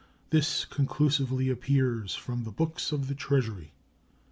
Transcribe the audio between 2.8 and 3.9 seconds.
of the Treasury.